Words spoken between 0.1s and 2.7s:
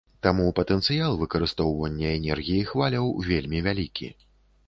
Таму патэнцыял выкарыстоўвання энергіі